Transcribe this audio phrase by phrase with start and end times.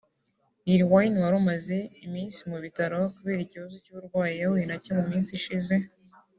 [0.65, 5.73] Lil Wayne wari umaze iminsi mu bitaro kubera ikibazo cy’uburwayi yahuye nacyo mu minsi ishize